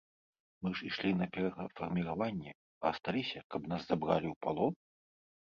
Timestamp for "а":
2.85-2.93